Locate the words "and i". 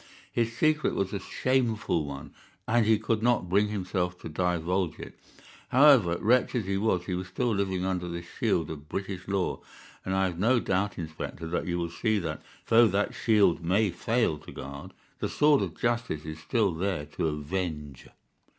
10.03-10.23